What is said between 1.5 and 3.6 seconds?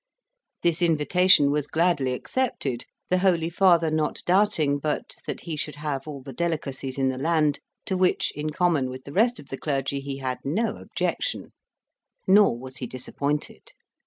was gladly accepted, the holy